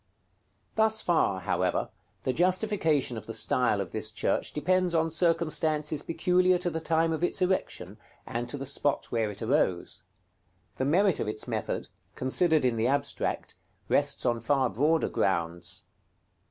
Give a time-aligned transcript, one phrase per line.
[0.03, 0.71] §XXVIII.
[0.77, 1.89] Thus far, however,
[2.23, 7.11] the justification of the style of this church depends on circumstances peculiar to the time
[7.13, 10.01] of its erection, and to the spot where it arose.
[10.77, 13.53] The merit of its method, considered in the abstract,
[13.89, 15.83] rests on far broader grounds.